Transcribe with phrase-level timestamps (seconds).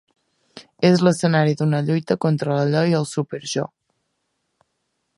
[0.89, 3.71] És l'escenari d'una lluita contra l'allò i el súper-jo.